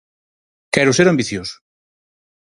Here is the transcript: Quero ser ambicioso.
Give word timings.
Quero 0.73 0.91
ser 0.97 1.07
ambicioso. 1.07 1.55